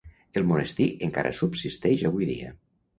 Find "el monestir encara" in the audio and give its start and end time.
0.39-1.35